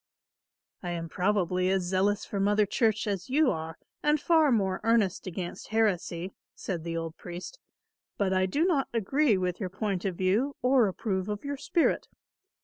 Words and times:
"I 0.81 0.89
am 0.93 1.09
probably 1.09 1.69
as 1.69 1.83
zealous 1.83 2.25
for 2.25 2.39
Mother 2.39 2.65
Church 2.65 3.05
as 3.05 3.29
you 3.29 3.51
are 3.51 3.77
and 4.01 4.19
far 4.19 4.51
more 4.51 4.81
earnest 4.83 5.27
against 5.27 5.67
heresy," 5.67 6.33
said 6.55 6.83
the 6.83 6.97
old 6.97 7.17
priest, 7.17 7.59
"but 8.17 8.33
I 8.33 8.47
do 8.47 8.65
not 8.65 8.87
agree 8.95 9.37
with 9.37 9.59
your 9.59 9.69
point 9.69 10.03
of 10.05 10.15
view 10.15 10.55
or 10.63 10.87
approve 10.87 11.29
of 11.29 11.45
your 11.45 11.55
spirit. 11.57 12.07